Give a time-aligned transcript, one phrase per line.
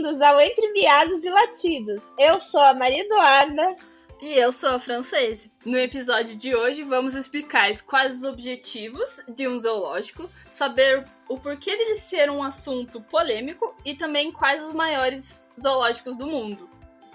[0.00, 2.02] bem-vindos ao Entre Miados e Latidos.
[2.18, 3.76] Eu sou a Maria Eduarda.
[4.22, 5.52] E eu sou a Francese.
[5.62, 11.76] No episódio de hoje, vamos explicar quais os objetivos de um zoológico, saber o porquê
[11.76, 16.66] dele ser um assunto polêmico e também quais os maiores zoológicos do mundo.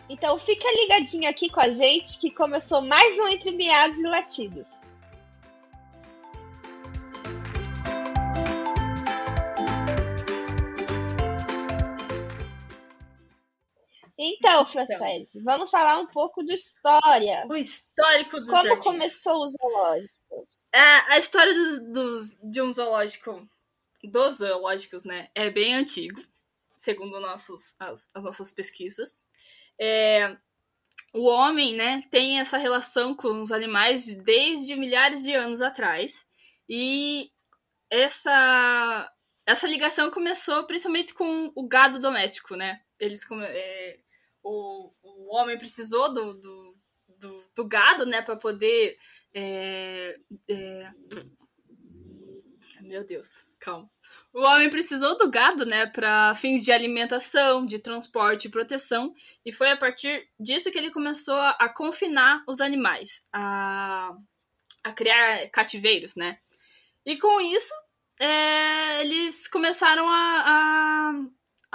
[0.07, 4.69] Então fica ligadinho aqui com a gente que começou mais um Entre Miados e Latidos.
[14.17, 15.43] Então, Francese, então.
[15.43, 17.45] vamos falar um pouco de história.
[17.49, 18.83] O histórico dos Como jardins.
[18.83, 20.69] começou os zoológicos?
[20.73, 23.47] É, a história do, do, de um zoológico,
[24.03, 26.21] dos zoológicos, né, é bem antigo,
[26.77, 29.25] segundo nossos, as, as nossas pesquisas.
[29.79, 30.37] É,
[31.13, 36.25] o homem, né, tem essa relação com os animais desde milhares de anos atrás.
[36.67, 37.31] E
[37.89, 39.11] essa,
[39.45, 42.81] essa ligação começou principalmente com o gado doméstico, né?
[42.99, 43.99] Eles, é,
[44.45, 46.77] o, o homem precisou do, do,
[47.19, 48.95] do, do gado, né, para poder.
[49.33, 50.15] É,
[50.47, 50.91] é...
[52.81, 53.89] Meu Deus, calma.
[54.31, 59.51] O homem precisou do gado, né, para fins de alimentação, de transporte e proteção, e
[59.51, 64.15] foi a partir disso que ele começou a, a confinar os animais, a,
[64.83, 66.37] a criar cativeiros, né.
[67.03, 67.73] E com isso,
[68.19, 70.94] é, eles começaram a, a,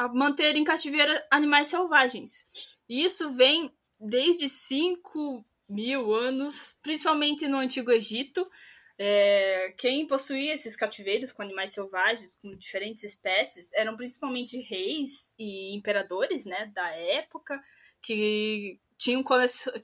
[0.00, 2.46] a manter em cativeiro animais selvagens.
[2.88, 3.70] E isso vem
[4.00, 8.50] desde 5 mil anos, principalmente no Antigo Egito.
[8.98, 15.74] É, quem possuía esses cativeiros com animais selvagens, com diferentes espécies, eram principalmente reis e
[15.74, 17.62] imperadores né, da época,
[18.00, 19.22] que tinham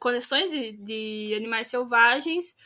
[0.00, 2.56] coleções de, de animais selvagens,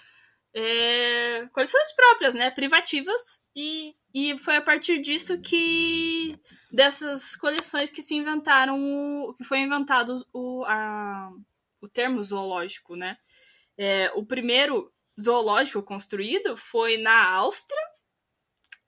[0.54, 6.34] é, coleções próprias, né, privativas, e e foi a partir disso que
[6.72, 11.30] dessas coleções que se inventaram, que foi inventado o, a,
[11.80, 13.16] o termo zoológico, né?
[13.78, 17.80] É, o primeiro zoológico construído foi na Áustria,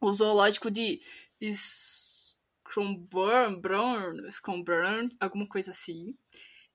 [0.00, 1.00] o zoológico de
[4.30, 6.16] Scrumburn, alguma coisa assim.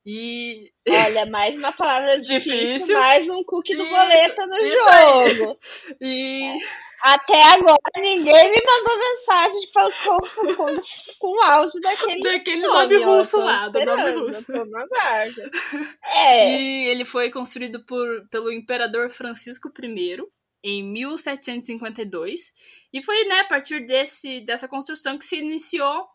[0.10, 0.72] E.
[0.88, 2.98] Olha, mais uma palavra difícil, difícil.
[2.98, 5.58] mais um cookie do boleta no jogo.
[6.00, 6.44] E.
[6.44, 6.88] É.
[7.00, 10.82] Até agora ninguém me mandou mensagem de com, com,
[11.20, 14.46] com o áudio daquele, daquele nome, nome russo lá, do nome russo.
[16.16, 16.50] É.
[16.50, 20.18] E ele foi construído por, pelo imperador Francisco I
[20.64, 22.52] em 1752
[22.92, 26.08] e foi né, a partir desse, dessa construção que se iniciou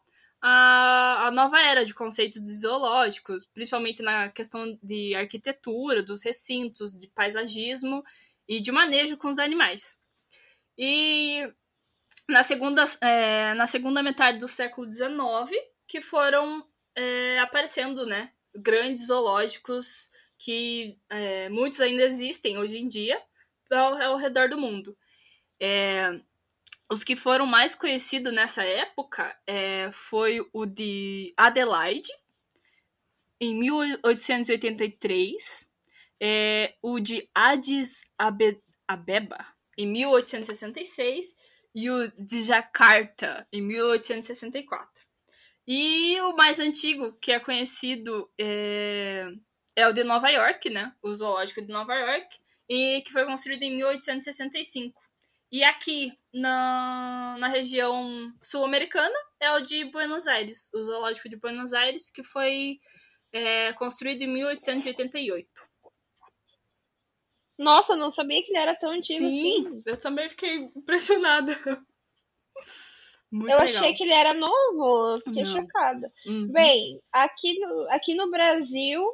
[0.42, 6.96] a, a nova era de conceitos de zoológicos, principalmente na questão de arquitetura, dos recintos,
[6.96, 8.04] de paisagismo
[8.48, 9.96] e de manejo com os animais.
[10.76, 11.48] E
[12.28, 15.08] na segunda, é, na segunda metade do século XIX,
[15.86, 16.66] que foram
[16.96, 23.22] é, aparecendo né, grandes zoológicos que é, muitos ainda existem hoje em dia
[23.70, 24.96] ao, ao redor do mundo.
[25.60, 26.20] É,
[26.92, 32.10] os que foram mais conhecidos nessa época é, foi o de Adelaide,
[33.40, 35.70] em 1883,
[36.20, 38.04] é, o de Addis
[38.86, 39.46] Abeba,
[39.78, 41.34] em 1866,
[41.74, 45.02] e o de Jakarta, em 1864.
[45.66, 49.28] E o mais antigo, que é conhecido, é,
[49.74, 50.94] é o de Nova York, né?
[51.00, 52.38] O Zoológico de Nova York,
[52.68, 55.00] e que foi construído em 1865.
[55.52, 61.74] E aqui, na, na região sul-americana, é o de Buenos Aires, o Zoológico de Buenos
[61.74, 62.80] Aires, que foi
[63.30, 65.46] é, construído em 1888.
[67.58, 69.82] Nossa, não sabia que ele era tão antigo Sim, assim.
[69.84, 71.54] eu também fiquei impressionada.
[73.30, 73.82] Muito eu legal.
[73.82, 75.52] achei que ele era novo, fiquei não.
[75.52, 76.12] chocada.
[76.26, 76.48] Uhum.
[76.48, 79.06] Bem, aqui no, aqui no Brasil,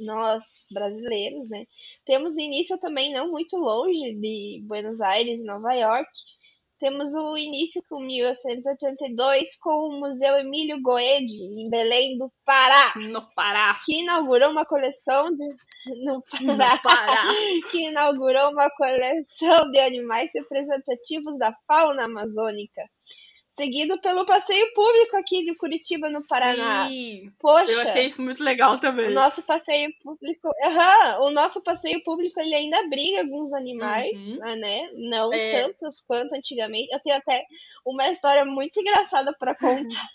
[0.00, 1.66] nós brasileiros, né,
[2.04, 6.10] temos início também não muito longe de Buenos Aires e Nova York,
[6.80, 12.94] temos o início com 1882 com o Museu Emílio Goede, em Belém do Pará.
[12.96, 13.78] No Pará.
[13.84, 15.44] Que inaugurou uma coleção de.
[16.02, 17.24] No Pará, no Pará.
[17.70, 22.82] Que inaugurou uma coleção de animais representativos da fauna amazônica
[23.52, 26.88] seguido pelo passeio público aqui de Curitiba, no Paraná.
[26.88, 27.32] Sim.
[27.38, 29.08] Poxa, eu achei isso muito legal também.
[29.08, 34.56] O nosso passeio público, uhum, o nosso passeio público ele ainda abriga alguns animais, uhum.
[34.56, 34.90] né?
[34.94, 35.62] Não é.
[35.62, 36.92] tantos quanto antigamente.
[36.92, 37.44] Eu tenho até
[37.84, 40.08] uma história muito engraçada para contar.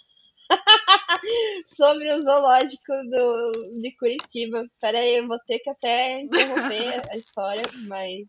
[1.67, 3.51] sobre o zoológico do,
[3.81, 4.65] de Curitiba.
[4.79, 8.27] Peraí, eu vou ter que até interromper a história, mas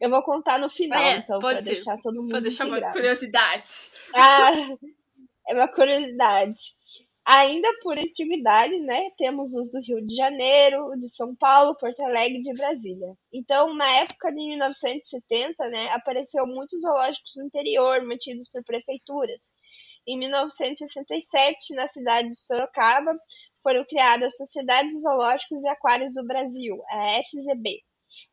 [0.00, 1.74] eu vou contar no final, é, então, pode pra ser.
[1.74, 3.70] deixar todo mundo Pra deixar uma curiosidade.
[4.14, 4.50] Ah,
[5.48, 6.80] é uma curiosidade.
[7.26, 12.38] Ainda por antiguidade, né, temos os do Rio de Janeiro, de São Paulo, Porto Alegre
[12.38, 13.14] e de Brasília.
[13.32, 19.42] Então, na época de 1970, né, apareceu muitos zoológicos no interior, mantidos por prefeituras.
[20.08, 23.14] Em 1967, na cidade de Sorocaba,
[23.62, 27.82] foram criadas a Sociedade de Zoológicos e Aquários do Brasil, a SZB.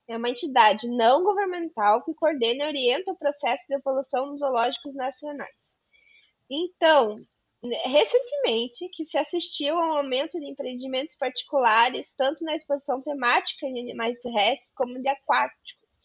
[0.08, 4.96] É uma entidade não governamental que coordena e orienta o processo de evolução dos zoológicos
[4.96, 5.78] nacionais.
[6.50, 7.16] Então,
[7.86, 14.20] recentemente que se assistiu ao aumento de empreendimentos particulares, tanto na exposição temática de animais
[14.22, 16.02] terrestres como de aquáticos,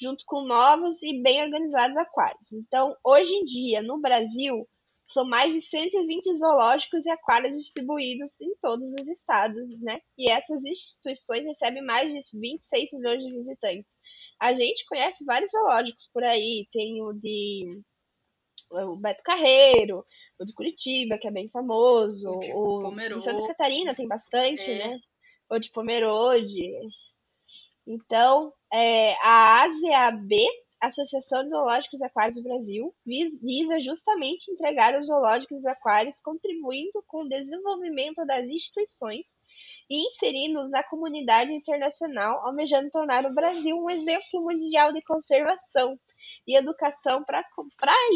[0.00, 2.52] junto com novos e bem organizados aquários.
[2.52, 4.68] Então, hoje em dia, no Brasil,
[5.08, 10.00] são mais de 120 zoológicos e aquários distribuídos em todos os estados, né?
[10.18, 13.86] E essas instituições recebem mais de 26 milhões de visitantes.
[14.40, 17.80] A gente conhece vários zoológicos por aí, tem o de
[18.70, 20.04] o Beto Carreiro,
[20.40, 24.70] o de Curitiba, que é bem famoso, o de, o de Santa Catarina tem bastante,
[24.70, 24.78] é.
[24.88, 25.00] né?
[25.48, 26.72] O de Pomerode.
[27.86, 30.30] Então, é, a ASEAB,
[30.86, 37.02] Associação de Zoológicos e Aquários do Brasil, visa justamente entregar os zoológicos e aquários, contribuindo
[37.06, 39.26] com o desenvolvimento das instituições
[39.88, 45.98] e inserindo-os na comunidade internacional, almejando tornar o Brasil um exemplo mundial de conservação
[46.46, 47.42] e educação para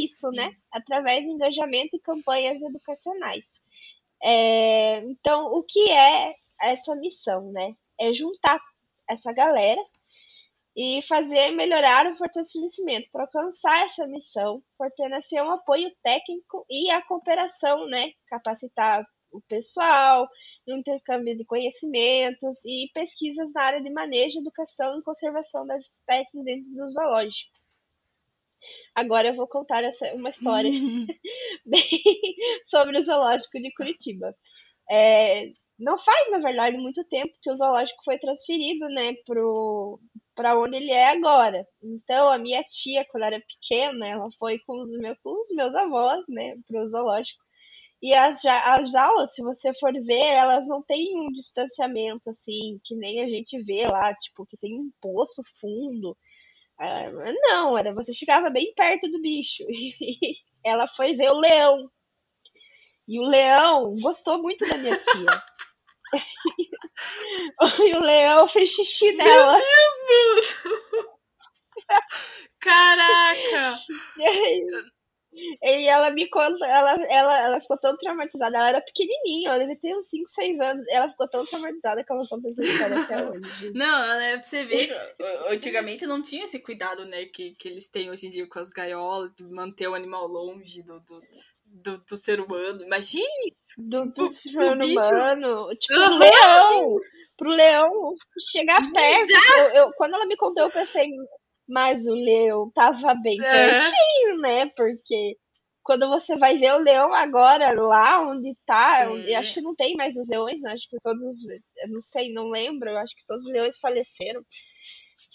[0.03, 0.53] isso, né?
[0.73, 3.63] Através de engajamento e campanhas educacionais.
[4.23, 7.75] É, então, o que é essa missão, né?
[7.99, 8.61] É juntar
[9.09, 9.81] essa galera
[10.77, 17.03] e fazer melhorar o fortalecimento para alcançar essa missão, fortalecer um apoio técnico e a
[17.03, 18.13] cooperação, né?
[18.29, 20.29] Capacitar o pessoal,
[20.67, 26.45] no intercâmbio de conhecimentos e pesquisas na área de manejo, educação e conservação das espécies
[26.45, 27.61] dentro do zoológico.
[28.95, 30.71] Agora eu vou contar essa, uma história
[31.65, 31.89] bem
[32.65, 34.35] sobre o zoológico de Curitiba.
[34.91, 39.15] É, não faz, na verdade, muito tempo que o zoológico foi transferido, né,
[40.35, 41.67] para onde ele é agora.
[41.83, 45.75] Então, a minha tia, quando era pequena, ela foi com os meus, com os meus
[45.75, 47.43] avós, né, para o zoológico.
[48.03, 52.95] E as, as aulas, se você for ver, elas não têm um distanciamento, assim, que
[52.95, 56.17] nem a gente vê lá, tipo, que tem um poço fundo.
[56.79, 57.11] Ah,
[57.51, 59.65] não, era você chegava bem perto do bicho.
[60.63, 61.91] E ela foi ver o leão.
[63.09, 65.43] E o leão gostou muito da minha tia.
[67.87, 69.55] e o leão fez xixi nela.
[69.55, 69.63] Meu
[70.09, 71.21] Deus, mano!
[72.61, 73.81] Caraca!
[75.33, 79.77] E ela me conta, ela, ela, ela ficou tão traumatizada, ela era pequenininha, ela deve
[79.77, 83.23] ter uns 5, 6 anos, ela ficou tão traumatizada que ela conta essa história até
[83.31, 83.73] hoje.
[83.73, 84.91] Não, é pra você ver,
[85.49, 88.71] antigamente não tinha esse cuidado, né, que, que eles têm hoje em dia com as
[88.71, 91.23] gaiolas, de manter o animal longe do, do,
[91.65, 93.57] do, do ser humano, imagine!
[93.81, 96.15] Do, do ser humano, tipo, uhum.
[96.15, 96.97] um leão!
[97.37, 98.15] Pro leão
[98.53, 99.31] chegar perto.
[99.57, 101.09] Eu, eu, quando ela me contou, eu pensei,
[101.69, 103.51] mas o leão tava bem é.
[103.51, 104.67] pertinho, né?
[104.77, 105.37] Porque
[105.83, 109.97] quando você vai ver o leão agora, lá onde tá, onde, acho que não tem
[109.97, 110.73] mais os leões, né?
[110.73, 111.23] acho que todos
[111.89, 114.45] não sei, não lembro, eu acho que todos os leões faleceram.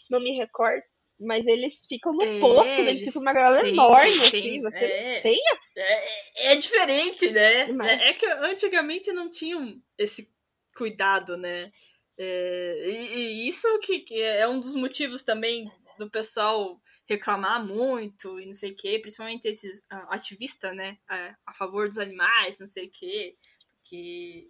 [0.09, 0.83] Não me recordo.
[1.19, 2.89] Mas eles ficam no é, poço, né?
[2.89, 4.61] eles ficam uma galera tem, enorme, tem, assim.
[4.61, 5.79] Você é, tem assim.
[5.79, 7.71] É, é diferente, né?
[7.71, 7.87] Mas...
[8.01, 10.29] É que antigamente não tinham esse
[10.75, 11.71] cuidado, né?
[12.17, 18.39] É, e, e, isso que, que é um dos motivos também do pessoal reclamar muito
[18.39, 22.67] e não sei o que, principalmente esses ativistas, né, a, a, favor dos animais, não
[22.67, 23.37] sei o que,
[23.83, 24.47] que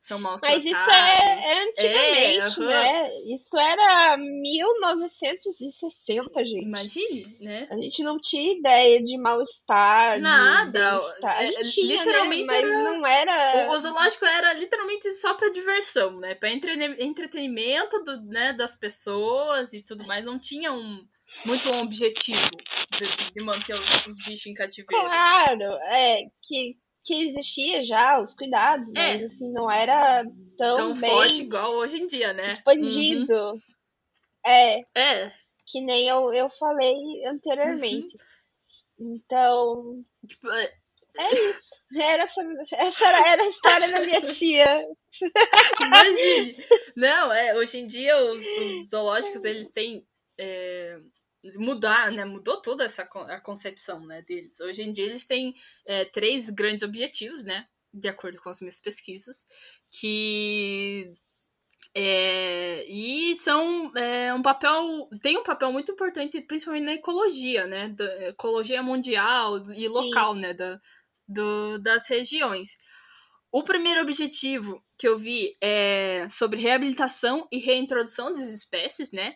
[0.00, 3.10] são maus Mas isso é, é antigamente, é, né?
[3.26, 6.64] Isso era 1960, gente.
[6.64, 7.68] Imagine, né?
[7.70, 10.18] A gente não tinha ideia de mal-estar.
[10.18, 10.98] Nada.
[11.22, 11.96] É, tinha, né?
[11.98, 12.62] literalmente né?
[12.62, 12.82] Mas era...
[12.82, 13.70] não era...
[13.70, 16.34] O, zoológico era literalmente só pra diversão, né?
[16.34, 16.72] Pra entre...
[17.04, 20.24] entretenimento do, né, das pessoas e tudo mais.
[20.24, 21.06] Não tinha um
[21.44, 22.48] muito um objetivo
[22.98, 25.04] de, de manter os, os bichos em cativeiro.
[25.04, 26.78] Claro, é que
[27.10, 29.18] que existia já os cuidados, é.
[29.18, 30.24] mas assim, não era
[30.56, 32.52] tão, tão bem forte igual hoje em dia, né?
[32.52, 33.34] Expandido.
[33.34, 33.60] Uhum.
[34.46, 34.80] É.
[34.94, 35.32] É.
[35.66, 36.94] Que nem eu, eu falei
[37.26, 38.16] anteriormente.
[38.96, 39.16] Uhum.
[39.16, 40.04] Então.
[40.24, 40.72] Tipo, é...
[41.18, 41.70] é isso.
[41.96, 42.40] Era essa,
[42.74, 44.86] essa era, era a história da minha tia.
[45.82, 46.64] Imagine.
[46.94, 50.06] Não, é, hoje em dia os, os zoológicos eles têm.
[50.38, 51.00] É
[51.56, 52.24] mudar, né?
[52.24, 54.60] Mudou toda essa a concepção né, deles.
[54.60, 55.54] Hoje em dia eles têm
[55.86, 57.66] é, três grandes objetivos, né?
[57.92, 59.44] De acordo com as minhas pesquisas,
[59.90, 61.12] que
[61.94, 67.88] é, e são é, um papel tem um papel muito importante principalmente na ecologia né
[67.88, 70.40] da ecologia mundial e local Sim.
[70.40, 70.80] né da,
[71.26, 72.78] do, das regiões
[73.52, 79.34] o primeiro objetivo que eu vi é sobre reabilitação e reintrodução das espécies, né?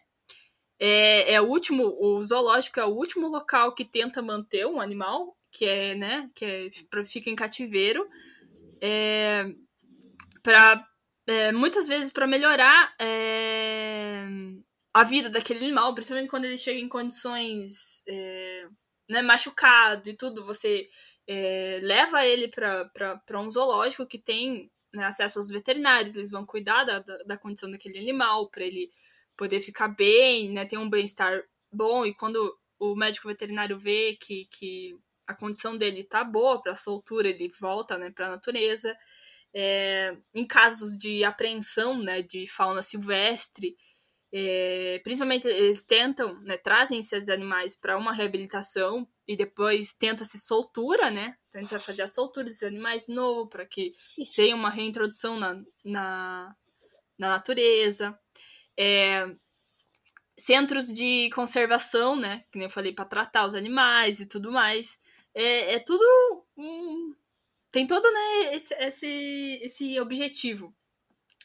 [0.79, 5.37] É, é o último, o zoológico é o último local que tenta manter um animal
[5.55, 8.09] que é, né, que é, fica em cativeiro,
[8.81, 9.55] é,
[10.43, 10.85] para
[11.29, 14.27] é, muitas vezes para melhorar é,
[14.93, 18.69] a vida daquele animal, principalmente quando ele chega em condições é,
[19.09, 20.89] né, machucado e tudo, você
[21.27, 26.83] é, leva ele para um zoológico que tem né, acesso aos veterinários, eles vão cuidar
[26.83, 28.91] da, da, da condição daquele animal, para ele
[29.37, 34.47] poder ficar bem, né, ter um bem-estar bom, e quando o médico veterinário vê que,
[34.51, 38.97] que a condição dele tá boa para soltura, ele volta né, para a natureza.
[39.57, 43.77] É, em casos de apreensão né, de fauna silvestre,
[44.33, 51.09] é, principalmente eles tentam, né, trazem esses animais para uma reabilitação e depois tenta-se soltura,
[51.09, 51.37] né?
[51.53, 53.95] Tenta fazer a soltura desses animais de novo para que
[54.35, 56.57] tenha uma reintrodução na, na,
[57.17, 58.19] na natureza.
[58.77, 59.27] É,
[60.37, 62.45] centros de conservação, né?
[62.51, 64.99] Que nem eu falei, para tratar os animais e tudo mais.
[65.35, 66.05] É, é tudo.
[66.57, 67.15] Um,
[67.71, 70.75] tem todo né, esse, esse, esse objetivo.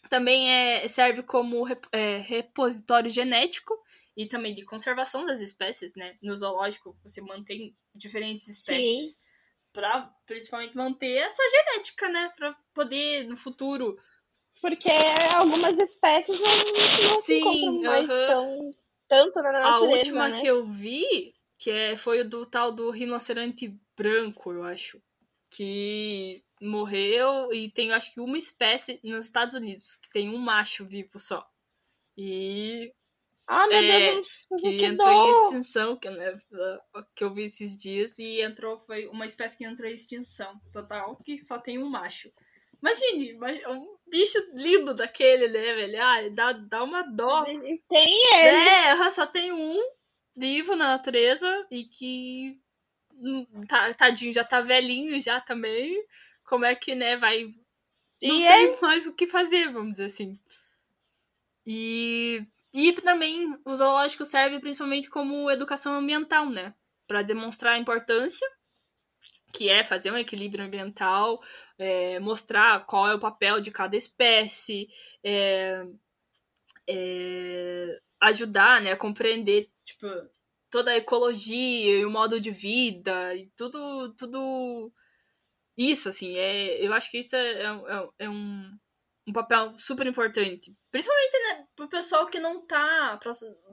[0.09, 3.73] Também é, serve como é, repositório genético
[4.15, 6.17] e também de conservação das espécies, né?
[6.21, 9.21] No zoológico, você mantém diferentes espécies
[9.71, 12.31] para principalmente manter a sua genética, né?
[12.35, 13.97] Para poder no futuro.
[14.61, 14.89] Porque
[15.33, 18.75] algumas espécies não, não Sim, se encontram mais tão,
[19.07, 20.41] tanto na natureza, A última né?
[20.41, 25.01] que eu vi, que é, foi o do tal do rinoceronte branco, eu acho.
[25.51, 30.85] Que morreu e tem, acho que, uma espécie nos Estados Unidos, que tem um macho
[30.85, 31.47] vivo só.
[32.17, 32.93] E.
[33.47, 34.27] Ah, meu é, Deus,
[34.59, 35.27] que, que entrou dó.
[35.27, 36.37] em extinção, que, né,
[37.15, 41.15] que eu vi esses dias, e entrou, foi uma espécie que entrou em extinção total,
[41.25, 42.31] que só tem um macho.
[42.79, 43.33] Imagine,
[43.67, 46.01] um bicho lindo daquele, né, velho?
[46.01, 47.43] Ah, dá, dá uma dó.
[47.43, 48.69] Tem ele.
[48.69, 49.79] É, só tem um
[50.35, 52.59] vivo na natureza e que
[53.13, 56.03] hum, tá, tadinho, já tá velhinho já também
[56.49, 57.43] como é que, né, vai.
[58.21, 58.81] Não e tem é...
[58.81, 60.39] mais o que fazer, vamos dizer assim.
[61.65, 66.73] E, e também o zoológico serve principalmente como educação ambiental, né?
[67.07, 68.47] Para demonstrar a importância
[69.51, 71.41] que é fazer um equilíbrio ambiental,
[71.77, 74.87] é, mostrar qual é o papel de cada espécie,
[75.23, 75.85] é,
[76.87, 80.07] é, ajudar né, a compreender tipo,
[80.69, 84.91] toda a ecologia e o modo de vida e tudo, tudo
[85.77, 88.77] isso, assim, é, eu acho que isso é, é, é um,
[89.27, 90.75] um papel super importante.
[90.91, 93.19] Principalmente, né, pro pessoal que não tá,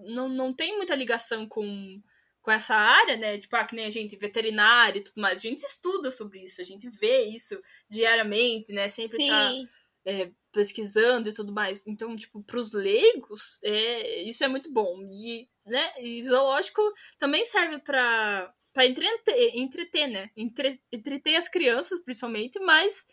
[0.05, 2.01] não, não tem muita ligação com,
[2.47, 5.43] com essa área, né, tipo, ah, que nem a gente, veterinária e tudo mais, a
[5.43, 9.29] gente estuda sobre isso, a gente vê isso diariamente, né, sempre Sim.
[9.29, 9.53] tá
[10.05, 11.89] é, pesquisando e tudo mais.
[11.89, 15.03] Então, tipo, pros leigos, é, isso é muito bom.
[15.11, 16.81] E, né, e zoológico
[17.19, 20.31] também serve para para entreter, entreter, né?
[20.37, 23.07] Entre, entreter as crianças, principalmente, mas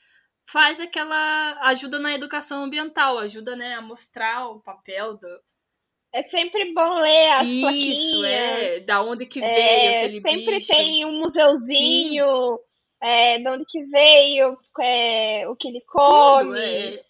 [0.46, 5.42] faz aquela ajuda na educação ambiental, ajuda, né, a mostrar o papel do
[6.14, 8.26] é sempre bom ler as Isso, plaquinhas.
[8.26, 10.68] é, da onde que veio é, aquele sempre bicho.
[10.68, 12.60] tem um museuzinho,
[13.02, 16.46] é, de onde que veio, é, o que ele come.
[16.46, 17.04] Tudo, é.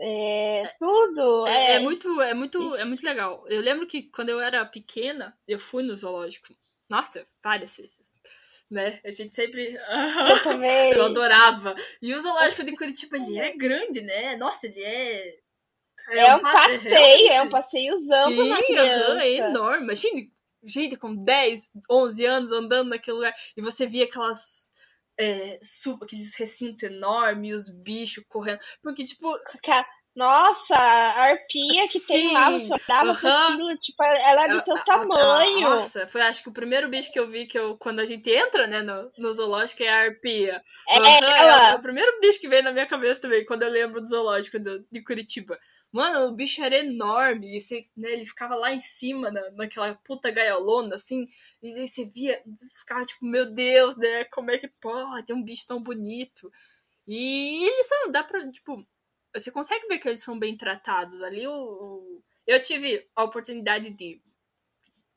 [0.00, 1.46] É, tudo.
[1.46, 3.44] É, é, é, muito, é muito, é muito legal.
[3.48, 6.54] Eu lembro que quando eu era pequena, eu fui no zoológico
[6.88, 8.12] nossa, várias vezes.
[8.70, 9.00] Né?
[9.04, 9.74] A gente sempre.
[9.74, 9.78] Eu
[10.94, 11.74] eu adorava.
[12.00, 14.36] E o zoológico de Curitiba, ele é grande, né?
[14.36, 15.38] Nossa, ele é.
[16.10, 19.84] É, é um, passeio, é um passeiozão Sim, uhum, é enorme.
[19.84, 20.22] Imagina,
[20.64, 24.68] gente com 10, 11 anos andando naquele lugar e você via aquelas.
[25.20, 28.60] É, sub, aqueles recintos enormes, os bichos correndo.
[28.82, 29.36] Porque, tipo.
[30.18, 33.16] Nossa, a arpinha que Sim, tem lá, você olhava uhum.
[33.16, 35.60] pra aquilo, tipo, ela é do teu tamanho.
[35.60, 38.28] nossa, foi acho que o primeiro bicho que eu vi que eu, quando a gente
[38.28, 40.60] entra, né, no, no zoológico é a arpia.
[40.88, 41.70] É, uhum, ela...
[41.70, 44.58] é, o primeiro bicho que veio na minha cabeça também, quando eu lembro do zoológico
[44.58, 45.56] do, de Curitiba.
[45.90, 49.94] Mano, o bicho era enorme, e você, né, ele ficava lá em cima, na, naquela
[49.94, 51.26] puta gaiolona, assim,
[51.62, 52.42] e aí você via,
[52.74, 56.52] ficava tipo, meu Deus, né, como é que pode ter um bicho tão bonito?
[57.06, 58.86] E eles são, dá pra, tipo,
[59.34, 61.46] você consegue ver que eles são bem tratados ali.
[61.46, 62.22] O, o...
[62.46, 64.20] eu tive a oportunidade de,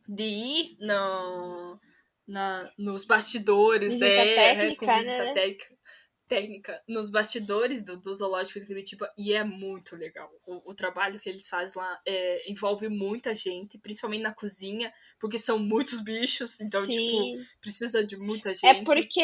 [0.08, 1.80] de ir no,
[2.28, 5.34] na, nos bastidores, visita é, técnica, com visita né?
[5.34, 5.78] técnica.
[6.32, 10.32] Técnica nos bastidores do, do zoológico de Curitiba e é muito legal.
[10.48, 15.38] O, o trabalho que eles fazem lá é, envolve muita gente, principalmente na cozinha, porque
[15.38, 17.34] são muitos bichos, então, tipo, Sim.
[17.34, 18.66] tipo, precisa de muita é gente.
[18.66, 19.22] É porque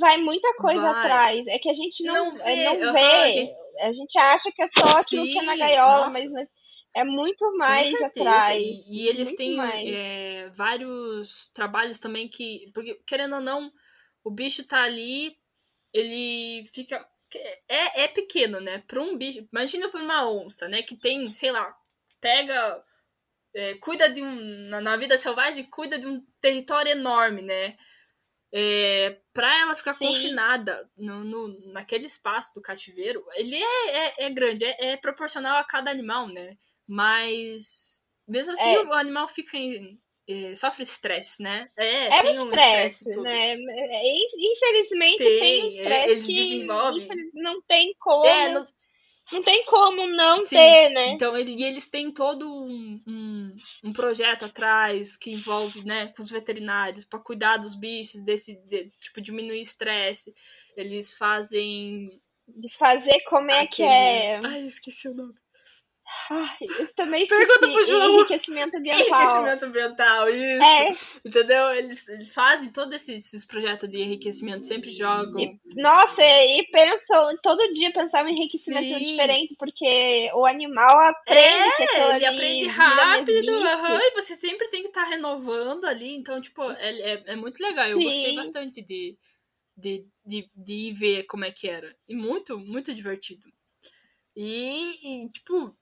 [0.00, 1.04] vai muita coisa vai.
[1.04, 1.46] atrás.
[1.48, 2.64] É que a gente não, não vê.
[2.64, 2.98] Não uhum, vê.
[2.98, 3.54] A, gente...
[3.80, 4.18] a, gente...
[4.18, 6.30] acha que é só aquilo Sim, que é na gaiola, nossa.
[6.30, 6.48] mas
[6.96, 8.58] é muito mais atrás.
[8.58, 12.70] E, e eles têm é, vários trabalhos também que.
[12.72, 13.70] Porque, querendo ou não,
[14.24, 15.41] o bicho tá ali
[15.92, 17.06] ele fica.
[17.68, 18.78] É, é pequeno, né?
[18.86, 19.46] Para um bicho.
[19.52, 20.82] Imagina para uma onça, né?
[20.82, 21.74] Que tem, sei lá,
[22.20, 22.82] pega.
[23.54, 24.68] É, cuida de um.
[24.80, 27.76] Na, vida selvagem, cuida de um território enorme, né?
[28.54, 30.06] É, para ela ficar Sim.
[30.06, 35.56] confinada no, no, naquele espaço do cativeiro, ele é, é, é grande, é, é, proporcional
[35.56, 36.58] a cada animal, né?
[36.86, 38.82] Mas mesmo assim é.
[38.82, 39.98] o animal fica em,
[40.56, 41.68] sofre estresse, né?
[41.76, 43.54] É, é tem um estresse, né?
[43.54, 47.08] É, infelizmente tem, tem um estresse eles que desenvolvem.
[47.34, 48.26] não tem como.
[48.26, 48.66] É, não...
[49.32, 49.42] não...
[49.42, 51.08] tem como não Sim, ter, né?
[51.12, 56.22] Então, ele, e eles têm todo um, um, um, projeto atrás que envolve, né, com
[56.22, 60.32] os veterinários para cuidar dos bichos, desse, de, tipo, diminuir estresse.
[60.76, 62.08] Eles fazem.
[62.46, 63.74] De fazer como é Aqueles...
[63.74, 64.40] que é.
[64.44, 65.41] Ai, esqueci o nome.
[66.30, 67.26] Ai, eu também.
[67.26, 68.14] Pergunta pro João.
[68.14, 69.06] Enriquecimento ambiental.
[69.06, 71.20] Enriquecimento ambiental, isso.
[71.22, 71.28] É.
[71.28, 71.72] Entendeu?
[71.72, 75.40] Eles, eles fazem todos esses, esses projetos de enriquecimento, sempre jogam.
[75.40, 79.06] E, nossa, e pensam, todo dia pensar em enriquecimento Sim.
[79.06, 81.82] diferente, porque o animal aprende.
[81.94, 86.14] É, ele aprende rápido, uhum, e você sempre tem que estar tá renovando ali.
[86.14, 87.86] Então, tipo, é, é, é muito legal.
[87.86, 88.04] Eu Sim.
[88.04, 89.16] gostei bastante de,
[89.76, 91.94] de, de, de ver como é que era.
[92.08, 93.46] E muito, muito divertido.
[94.34, 95.76] E, e, tipo,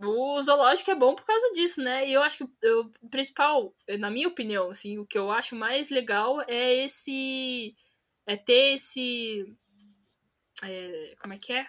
[0.00, 2.06] o zoológico é bom por causa disso, né?
[2.08, 5.90] E eu acho que o principal, na minha opinião, assim, o que eu acho mais
[5.90, 7.76] legal é esse.
[8.26, 9.46] É ter esse.
[10.62, 11.66] É, como é que é?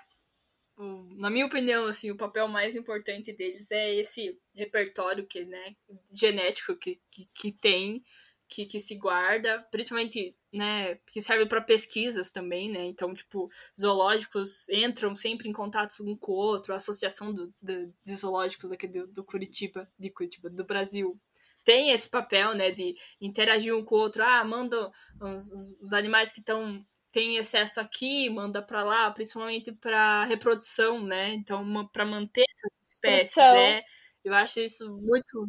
[0.77, 5.75] O, na minha opinião, assim, o papel mais importante deles é esse repertório que, né,
[6.11, 8.03] genético que, que, que tem
[8.47, 12.85] que, que se guarda, principalmente, né, que serve para pesquisas também, né?
[12.85, 17.93] Então, tipo, zoológicos entram sempre em contato um com o outro, a associação do, do,
[18.03, 21.19] de zoológicos aqui do, do Curitiba, de Curitiba, do Brasil,
[21.63, 24.23] tem esse papel, né, de interagir um com o outro.
[24.23, 30.25] Ah, manda os, os animais que estão tem excesso aqui, manda para lá, principalmente para
[30.25, 31.33] reprodução, né?
[31.33, 33.81] Então, para manter essas espécies, é,
[34.21, 35.47] eu acho isso muito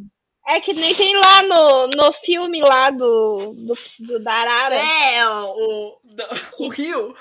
[0.49, 4.77] é que nem tem lá no, no filme lá do, do, do da Arara.
[4.77, 5.99] É, o,
[6.59, 7.17] o, o Rio.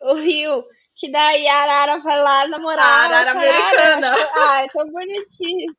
[0.00, 0.64] o Rio.
[0.94, 2.84] Que daí a Arara vai lá namorar.
[2.84, 4.14] A Arara americana.
[4.34, 5.72] Ah, é tão bonitinho.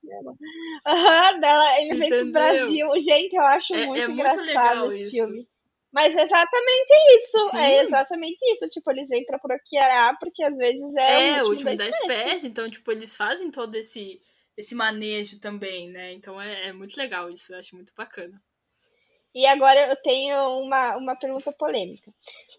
[0.87, 2.09] Uhum, dela, ele Entendeu?
[2.09, 2.89] vem pro Brasil.
[3.01, 5.11] Gente, eu acho é, muito é engraçado muito esse isso.
[5.11, 5.47] filme.
[5.91, 7.37] Mas é exatamente isso.
[7.37, 7.57] É Sim.
[7.57, 8.69] É exatamente isso.
[8.69, 12.01] Tipo, eles vêm pra procriar porque às vezes é, é o último, da, espécie.
[12.01, 12.47] espécie.
[12.47, 14.21] Então, tipo, eles fazem todo esse
[14.59, 16.11] esse manejo também, né?
[16.11, 18.41] Então é, é, muito legal isso, eu acho muito bacana.
[19.33, 22.13] E agora eu tenho uma, uma pergunta polêmica.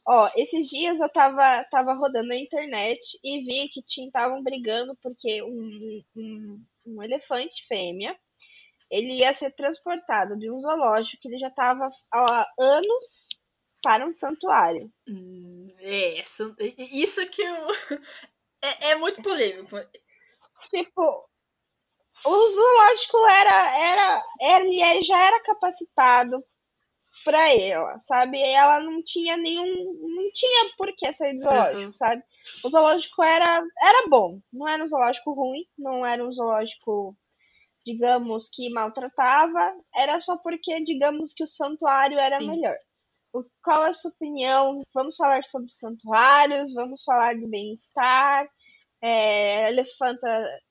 [0.07, 5.43] Ó, esses dias eu tava, tava rodando na internet e vi que estavam brigando porque
[5.43, 8.17] um, um, um elefante fêmea
[8.91, 13.29] ele ia ser transportado de um zoológico que ele já estava há anos
[13.83, 14.91] para um santuário.
[15.07, 16.23] Hum, é,
[16.79, 17.67] isso que eu...
[18.63, 19.77] é, é muito polêmico.
[20.71, 21.30] Tipo,
[22.25, 26.45] o zoológico era, era, ele já era capacitado
[27.25, 28.41] para ela, sabe?
[28.41, 31.93] Ela não tinha nenhum, não tinha por que sair do zoológico, uhum.
[31.93, 32.23] sabe?
[32.65, 37.17] O zoológico era, era bom, não era um zoológico ruim, não era um zoológico,
[37.85, 42.49] digamos, que maltratava, era só porque, digamos, que o santuário era Sim.
[42.49, 42.77] melhor.
[43.33, 44.83] O, qual é a sua opinião?
[44.93, 48.49] Vamos falar sobre santuários, vamos falar de bem-estar.
[49.03, 50.27] É, elefanta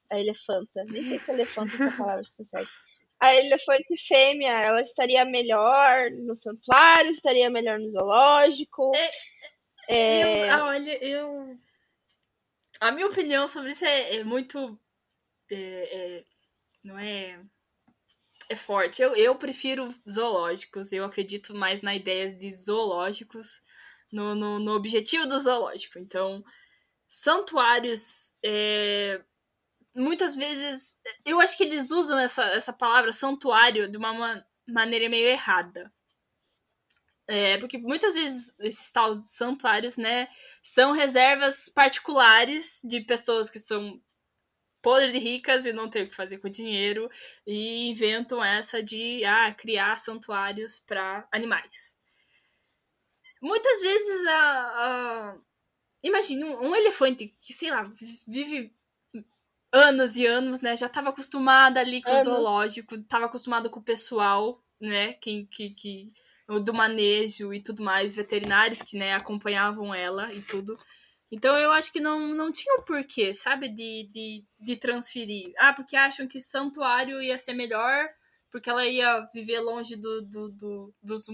[0.09, 0.83] a elefanta.
[0.89, 2.71] Nem sei se elefanta essa palavra está certa.
[3.19, 8.91] A elefante fêmea, ela estaria melhor no santuário, estaria melhor no zoológico.
[8.95, 9.11] É,
[9.89, 10.49] é...
[10.49, 11.59] Eu, ah, olha, eu.
[12.79, 14.79] A minha opinião sobre isso é, é muito.
[15.51, 16.23] É, é,
[16.81, 17.39] não é.
[18.47, 19.01] É forte.
[19.01, 20.93] Eu, eu prefiro zoológicos.
[20.93, 23.61] Eu acredito mais na ideia de zoológicos,
[24.11, 25.99] no, no, no objetivo do zoológico.
[25.99, 26.43] Então,
[27.09, 28.33] santuários.
[28.43, 29.21] É,
[29.95, 30.97] muitas vezes.
[31.25, 35.91] Eu acho que eles usam essa, essa palavra santuário de uma maneira meio errada.
[37.27, 40.27] É, porque muitas vezes esses tais santuários, né,
[40.63, 44.01] são reservas particulares de pessoas que são
[44.81, 47.09] podres de ricas e não têm o que fazer com dinheiro
[47.45, 51.97] e inventam essa de ah, criar santuários para animais.
[53.41, 55.33] muitas vezes a.
[55.33, 55.37] a...
[56.01, 57.91] Imagine um, um elefante que, sei lá,
[58.27, 58.73] vive
[59.71, 60.75] anos e anos, né?
[60.75, 62.27] Já estava acostumada ali com anos.
[62.27, 65.13] o zoológico, estava acostumado com o pessoal, né?
[65.13, 66.11] Que, que, que,
[66.63, 70.75] do manejo e tudo mais, veterinários que né, acompanhavam ela e tudo.
[71.31, 75.53] Então eu acho que não, não tinha um porquê, sabe, de, de, de transferir.
[75.59, 78.09] Ah, porque acham que santuário ia ser melhor,
[78.51, 81.27] porque ela ia viver longe do, do, do, dos,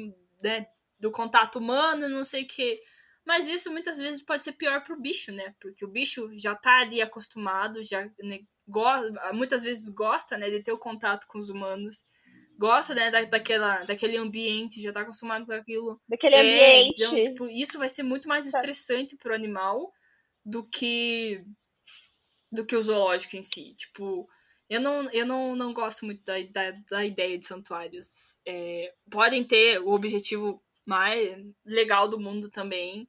[0.43, 0.67] né,
[0.99, 2.81] do contato humano, não sei o quê.
[3.25, 5.55] Mas isso muitas vezes pode ser pior pro bicho, né?
[5.59, 8.41] Porque o bicho já tá ali acostumado, já né,
[9.33, 12.05] muitas vezes gosta, né, de ter o contato com os humanos.
[12.57, 15.99] Gosta, né, da, daquela, daquele ambiente, já tá acostumado com aquilo.
[16.07, 17.03] Daquele é, ambiente.
[17.03, 19.91] Então, tipo, isso vai ser muito mais estressante pro animal
[20.45, 21.43] do que
[22.51, 23.73] do que o zoológico em si.
[23.73, 24.29] Tipo,
[24.69, 28.39] eu não, eu não, não gosto muito da, da, da ideia de santuários.
[28.45, 33.07] É, podem ter o objetivo mais legal do mundo também,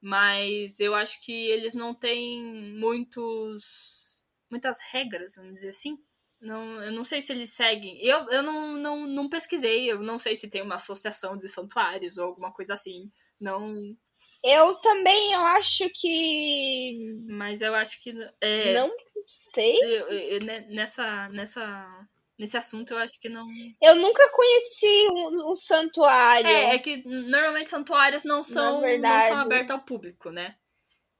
[0.00, 2.42] mas eu acho que eles não têm
[2.78, 5.98] muitos muitas regras, vamos dizer assim.
[6.40, 8.02] Não, eu não sei se eles seguem.
[8.02, 12.16] Eu, eu não, não, não pesquisei, eu não sei se tem uma associação de santuários
[12.16, 13.12] ou alguma coisa assim.
[13.38, 13.94] Não.
[14.42, 17.14] Eu também eu acho que.
[17.28, 18.14] Mas eu acho que.
[18.40, 18.90] É, não
[19.26, 19.76] sei.
[19.82, 22.08] Eu, eu, nessa, nessa
[22.40, 23.46] nesse assunto eu acho que não.
[23.82, 26.48] Eu nunca conheci um, um santuário.
[26.48, 30.56] É, é que normalmente santuários não são, não são abertos ao público, né?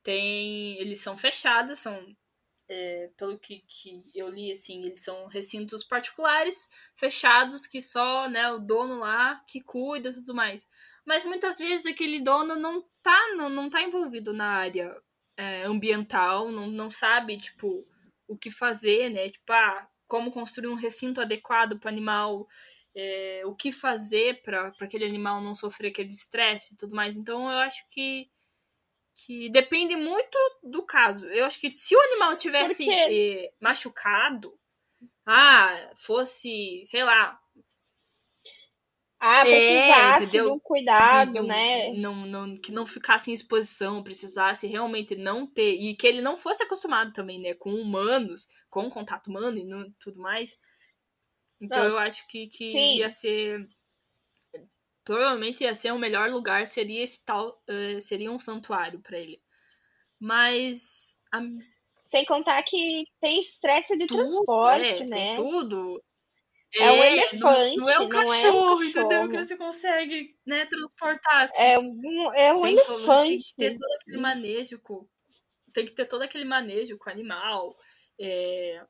[0.03, 0.79] Tem.
[0.81, 2.17] Eles são fechados, são.
[2.73, 8.49] É, pelo que, que eu li, assim, eles são recintos particulares, fechados, que só né,
[8.53, 10.69] o dono lá que cuida e tudo mais.
[11.05, 14.97] Mas muitas vezes aquele dono não tá, não, não tá envolvido na área
[15.37, 17.85] é, ambiental, não, não sabe, tipo,
[18.29, 19.29] o que fazer, né?
[19.29, 22.49] Tipo, ah, como construir um recinto adequado para o animal,
[22.95, 27.17] é, o que fazer para aquele animal não sofrer aquele estresse e tudo mais.
[27.17, 28.29] Então eu acho que,
[29.15, 31.27] que depende muito do caso.
[31.27, 34.59] Eu acho que se o animal tivesse é, machucado,
[35.25, 37.41] ah, fosse, sei lá,
[39.21, 41.93] ah, precisasse é, de um cuidado, de, de um, né?
[41.93, 45.75] Não, não, que não ficasse em exposição, precisasse realmente não ter.
[45.75, 47.53] E que ele não fosse acostumado também, né?
[47.53, 50.59] Com humanos, com contato humano e não, tudo mais.
[51.61, 53.69] Então Nossa, eu acho que, que ia ser.
[55.05, 57.63] Provavelmente ia ser o um melhor lugar, seria esse tal.
[57.69, 59.39] Uh, seria um santuário para ele.
[60.19, 61.21] Mas.
[61.31, 61.43] A...
[62.05, 65.35] Sem contar que tem estresse de tudo, transporte, é, né?
[65.35, 66.03] Tem tudo.
[66.75, 67.77] É, é um elefante.
[67.77, 69.29] Não, não, é um cachorro, é um entendeu?
[69.29, 71.43] Que você consegue, né, transportar.
[71.43, 71.57] Assim.
[71.59, 73.29] É um, é um tem elefante.
[73.29, 75.09] tem que ter todo aquele manejo com.
[75.73, 77.77] Tem que ter todo aquele manejo com o animal.
[78.21, 78.85] É,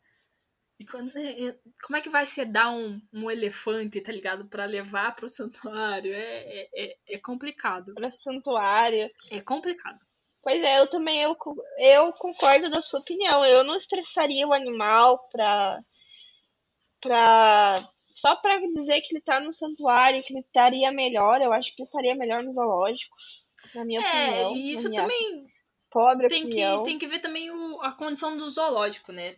[0.80, 4.48] e quando, é, como é que vai ser dar um, um elefante, tá ligado?
[4.48, 6.10] para levar pro santuário?
[6.14, 7.92] É, é, é complicado.
[7.94, 9.06] Pra santuário.
[9.30, 9.98] É complicado.
[10.42, 11.36] Pois é, eu também eu,
[11.78, 13.44] eu concordo da sua opinião.
[13.44, 15.78] Eu não estressaria o animal pra
[17.00, 17.88] pra.
[18.12, 21.82] Só pra dizer que ele tá no santuário, que ele estaria melhor, eu acho que
[21.82, 23.14] ele estaria melhor no zoológico,
[23.74, 24.56] na minha é, opinião.
[24.56, 25.46] E isso também.
[25.90, 26.78] Pobre tem opinião.
[26.78, 29.34] que Tem que ver também o, a condição do zoológico, né?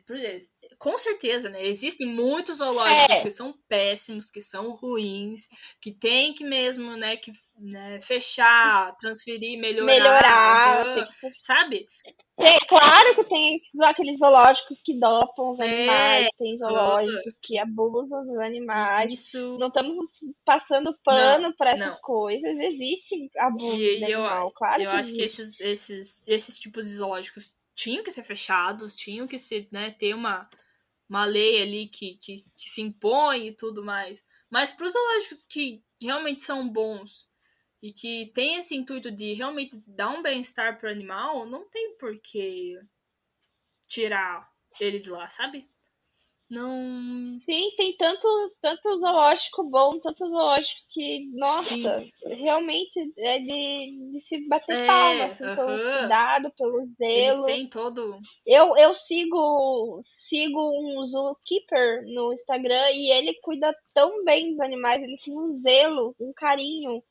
[0.78, 1.64] Com certeza, né?
[1.64, 3.22] Existem muitos zoológicos é.
[3.22, 5.48] que são péssimos, que são ruins,
[5.80, 11.30] que tem que mesmo, né, que né, fechar, transferir, melhorar, melhorar que...
[11.40, 11.88] sabe?
[12.36, 18.24] Tem, claro que tem aqueles zoológicos que dopam os é, animais, tem zoológicos que abusam
[18.24, 19.12] dos animais.
[19.12, 19.58] Isso.
[19.58, 20.06] Não estamos
[20.44, 22.00] passando pano para essas não.
[22.00, 22.58] coisas.
[22.58, 24.82] Existe abuso e, de eu, animal, claro.
[24.82, 25.16] Eu que acho existe.
[25.16, 29.90] que esses, esses, esses tipos de zoológicos tinham que ser fechados, tinham que ser, né,
[29.92, 30.48] ter uma,
[31.08, 34.24] uma lei ali que, que, que se impõe e tudo mais.
[34.50, 37.30] Mas para os zoológicos que realmente são bons
[37.82, 42.16] e que tem esse intuito de realmente dar um bem-estar pro animal, não tem por
[42.20, 42.78] que
[43.88, 44.48] tirar
[44.80, 45.68] ele de lá, sabe?
[46.48, 47.32] Não.
[47.32, 48.28] Sim, tem tanto,
[48.60, 52.10] tanto zoológico bom, tanto zoológico que, nossa, Sim.
[52.26, 55.56] realmente é de, de se bater é, palma, assim, uh -huh.
[55.56, 57.10] pelo cuidado, pelo zelo.
[57.10, 58.20] Eles têm todo.
[58.46, 65.02] Eu, eu sigo, sigo um zookeeper no Instagram e ele cuida tão bem dos animais,
[65.02, 67.02] ele tem um zelo, um carinho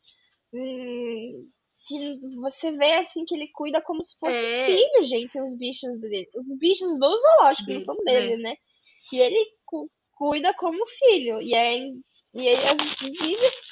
[0.52, 4.66] que você vê assim que ele cuida como se fosse é.
[4.66, 6.30] filho, gente, os bichos dele.
[6.36, 8.50] Os bichos do zoológico, não são dele, né?
[8.50, 8.56] né?
[9.10, 11.42] Que ele cu cuida como filho.
[11.42, 11.78] E é
[12.34, 12.58] e aí,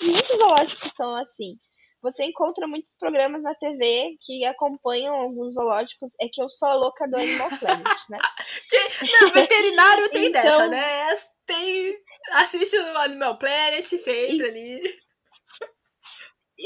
[0.01, 1.55] muitos zoológicos são assim.
[2.01, 6.11] Você encontra muitos programas na TV que acompanham alguns zoológicos.
[6.19, 8.19] É que eu sou a louca do Animal Planet, né?
[9.21, 10.41] Não, veterinário tem então...
[10.41, 11.13] dessa, né?
[11.45, 11.97] Tem.
[12.33, 14.99] Assiste o Animal Planet sempre ali.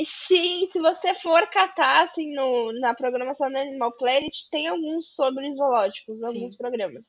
[0.05, 5.51] Sim, se você for catar assim no, na programação do Animal Planet, tem alguns sobre
[5.53, 6.25] zoológicos, Sim.
[6.25, 7.05] alguns programas.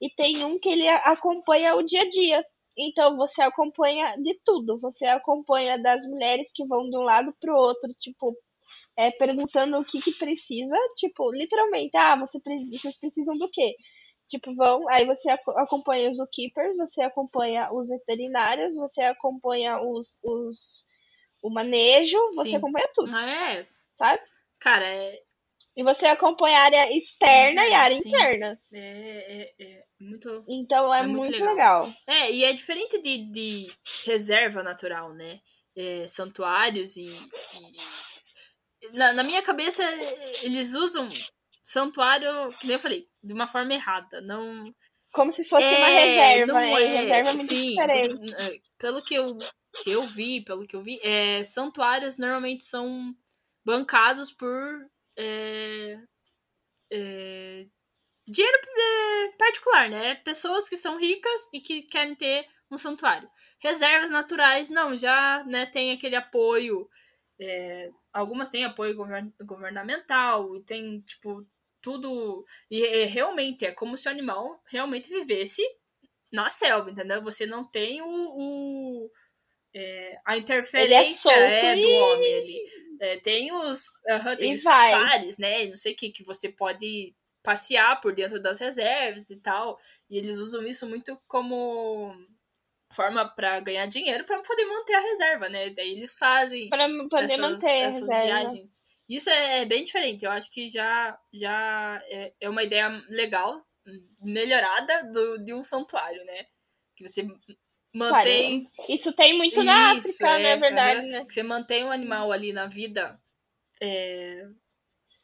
[0.00, 2.44] E tem um que ele acompanha o dia a dia.
[2.76, 4.78] Então você acompanha de tudo.
[4.80, 8.36] Você acompanha das mulheres que vão de um lado pro outro, tipo,
[8.96, 12.38] é, perguntando o que, que precisa, tipo, literalmente, ah, você,
[12.72, 13.76] vocês precisam do quê?
[14.28, 20.86] Tipo, vão, aí você acompanha os zookeepers, você acompanha os veterinários, você acompanha os, os
[21.46, 22.56] o manejo, você Sim.
[22.56, 23.66] acompanha tudo, Ah, é.
[23.96, 24.20] sabe?
[24.58, 25.22] Cara, é,
[25.76, 28.08] E você acompanha a área externa e a área Sim.
[28.08, 28.58] interna.
[28.72, 30.44] é, é, é muito.
[30.48, 31.54] Então é, É muito muito, legal.
[31.54, 31.92] legal.
[32.06, 33.66] É, e é diferente de, de
[34.04, 35.40] reserva natural, né?
[35.76, 37.06] É, santuários e.
[38.82, 39.82] e- Na, na minha cabeça,
[40.42, 41.08] eles usam
[41.62, 44.20] santuário, que nem eu falei, de uma forma errada.
[44.20, 44.72] Não.
[45.16, 46.76] Como se fosse uma É, reserva, não né?
[46.76, 48.20] é, E reserva é muito sim, diferente.
[48.38, 53.14] é, Pelo que eu, que eu vi, pelo que eu vi, é, santuários normalmente são
[53.64, 55.98] bancados por é,
[56.92, 57.66] é,
[58.28, 60.14] dinheiro é, particular, né?
[60.16, 63.30] Pessoas que são ricas e que querem ter um santuário.
[63.60, 66.88] Reservas naturais, não, já né, tem aquele apoio.
[67.40, 71.46] é, algumas têm apoio govern- governamental e tem, tipo,
[71.86, 72.44] tudo.
[72.70, 75.62] E é, realmente é como se o animal realmente vivesse
[76.32, 77.22] na selva, entendeu?
[77.22, 78.06] Você não tem o.
[78.08, 79.10] o-
[79.74, 82.62] é, a interferência solto é, do homem ali.
[83.00, 84.90] É, tem os, aham, tem E os vai.
[84.90, 85.66] safaris, né?
[85.66, 89.78] Não sei o que, que você pode passear por dentro das reservas e tal.
[90.10, 92.14] E eles usam isso muito como
[92.92, 95.70] forma para ganhar dinheiro para poder manter a reserva, né?
[95.70, 98.20] Daí eles fazem Pra poder essas, manter essas reserva.
[98.20, 98.82] viagens.
[99.08, 100.24] Isso é, é bem diferente.
[100.24, 103.64] Eu acho que já, já é, é uma ideia legal,
[104.20, 106.46] melhorada do, de um santuário, né?
[106.96, 107.26] Que você
[107.94, 108.68] mantém.
[108.88, 111.24] Isso tem muito na Isso, África, é, não é verdade, né?
[111.24, 113.20] Que você mantém o animal ali na vida
[113.80, 114.46] é,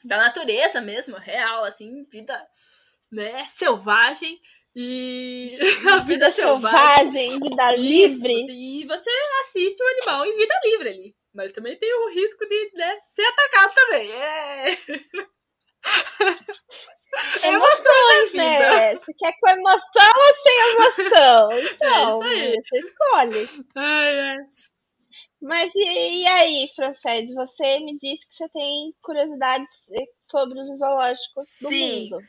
[0.04, 2.46] da natureza mesmo, real, assim, vida
[3.10, 4.40] né, selvagem.
[4.74, 5.58] E
[5.92, 7.38] a vida selvagem.
[7.38, 8.42] Selvagem, vida Isso, livre.
[8.42, 9.10] assim, e você
[9.42, 11.16] assiste o animal em vida livre ali.
[11.34, 14.10] Mas também tem o risco de né, ser atacado também.
[14.12, 14.78] É.
[17.44, 18.42] Emoções, vida.
[18.42, 18.96] né?
[18.96, 21.48] Você quer com emoção ou sem emoção?
[21.58, 22.62] Então, É isso aí.
[22.62, 23.66] você escolhe.
[23.76, 24.38] Ai, ai.
[25.42, 25.80] Mas e,
[26.20, 27.34] e aí, Frances?
[27.34, 32.10] Você me disse que você tem curiosidades eh, sobre os zoológicos do Sim.
[32.10, 32.24] mundo.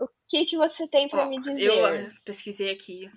[0.00, 1.62] O que, que você tem pra Ó, me dizer?
[1.62, 3.08] Eu pesquisei aqui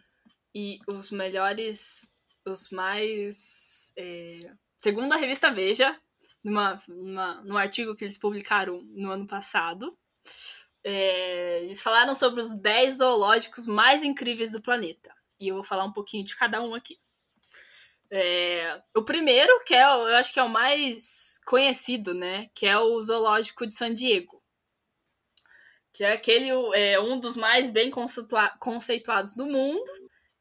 [0.54, 2.08] e os melhores,
[2.46, 3.69] os mais.
[4.00, 6.00] É, segundo a revista Veja,
[6.42, 9.98] numa, numa, num artigo que eles publicaram no ano passado,
[10.84, 15.14] é, eles falaram sobre os 10 zoológicos mais incríveis do planeta.
[15.38, 16.98] E eu vou falar um pouquinho de cada um aqui.
[18.10, 22.50] É, o primeiro, que é, eu acho que é o mais conhecido, né?
[22.56, 24.42] Que é o Zoológico de San Diego.
[25.92, 29.92] Que é aquele, é, um dos mais bem conceitua- conceituados do mundo,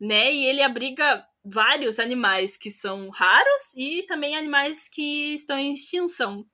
[0.00, 0.32] né?
[0.32, 6.46] E ele abriga vários animais que são raros e também animais que estão em extinção.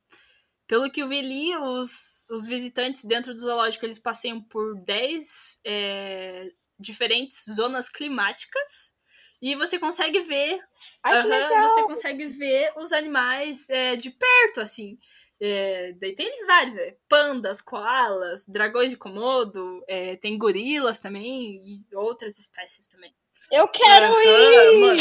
[0.67, 5.61] Pelo que eu vi ali, os, os visitantes dentro do zoológico, eles passeiam por 10
[5.65, 8.95] é, diferentes zonas climáticas
[9.43, 10.61] e você consegue ver
[11.03, 11.23] Ai,
[11.63, 14.99] você consegue ver os animais é, de perto, assim.
[15.39, 16.97] É, daí tem eles vários, né?
[17.07, 23.15] Pandas, koalas, dragões de Komodo, é, tem gorilas também e outras espécies também.
[23.51, 24.81] Eu quero ir!
[24.81, 25.01] mano,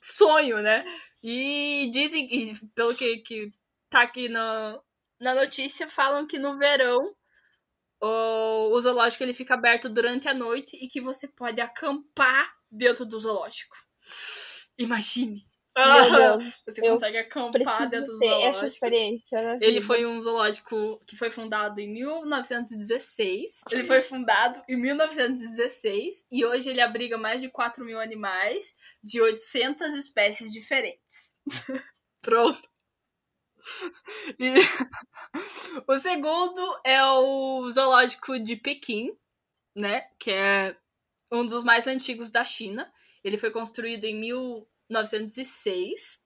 [0.00, 0.84] sonho, né?
[1.22, 3.52] E dizem, e pelo que, que
[3.88, 4.82] tá aqui no,
[5.20, 7.14] na notícia, falam que no verão
[8.00, 13.06] o, o zoológico ele fica aberto durante a noite e que você pode acampar dentro
[13.06, 13.76] do zoológico.
[14.76, 15.51] Imagine!
[15.74, 18.66] Deus, Você consegue acampar dentro do zoológico.
[18.66, 19.58] experiência.
[19.60, 23.62] Ele foi um zoológico que foi fundado em 1916.
[23.70, 29.20] Ele foi fundado em 1916 e hoje ele abriga mais de 4 mil animais de
[29.20, 31.40] 800 espécies diferentes.
[32.20, 32.68] Pronto.
[34.38, 34.54] E
[35.88, 39.16] o segundo é o zoológico de Pequim,
[39.74, 40.02] né?
[40.18, 40.76] Que é
[41.30, 42.92] um dos mais antigos da China.
[43.24, 44.14] Ele foi construído em
[44.88, 46.24] 1906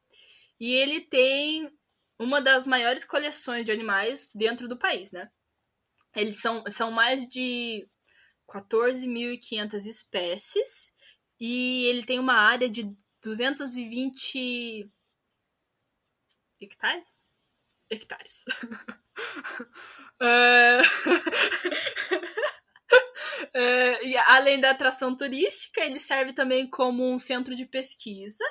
[0.58, 1.70] e ele tem
[2.18, 5.30] uma das maiores coleções de animais dentro do país, né?
[6.14, 7.86] Eles são, são mais de
[8.48, 10.94] 14.500 espécies
[11.38, 14.90] e ele tem uma área de 220
[16.60, 17.32] hectares?
[17.90, 18.44] Hectares.
[20.18, 20.80] É...
[23.54, 28.44] É, e além da atração turística, ele serve também como um centro de pesquisa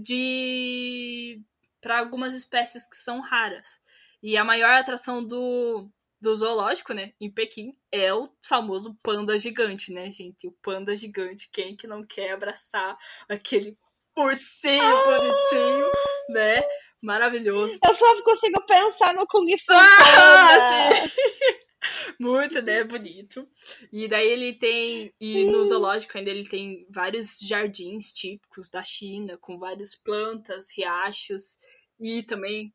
[0.00, 1.40] de
[1.80, 3.80] para algumas espécies que são raras.
[4.22, 5.88] E a maior atração do,
[6.20, 10.48] do zoológico, né, em Pequim, é o famoso panda gigante, né, gente?
[10.48, 11.48] O panda gigante.
[11.52, 12.98] Quem que não quer abraçar
[13.28, 13.78] aquele
[14.16, 15.04] ursinho ah!
[15.04, 15.92] bonitinho,
[16.30, 16.62] né?
[17.00, 17.78] Maravilhoso.
[17.84, 19.72] Eu só consigo pensar no Kung Fu.
[19.72, 21.65] Ah, sim.
[22.18, 22.84] Muito, né?
[22.84, 23.48] Bonito.
[23.92, 25.14] E daí ele tem.
[25.20, 31.58] E no zoológico ainda ele tem vários jardins típicos da China, com várias plantas, riachos.
[31.98, 32.74] E também.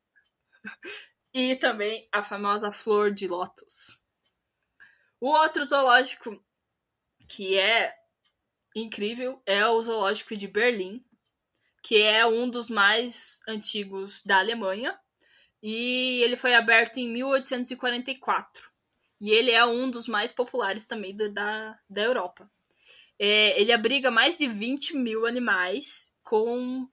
[1.34, 3.98] E também a famosa flor de lótus.
[5.18, 6.44] O outro zoológico
[7.26, 7.96] que é
[8.76, 11.02] incrível é o zoológico de Berlim,
[11.82, 15.00] que é um dos mais antigos da Alemanha.
[15.64, 18.71] E ele foi aberto em 1844.
[19.22, 22.52] E ele é um dos mais populares também do, da, da Europa.
[23.20, 26.90] É, ele abriga mais de 20 mil animais com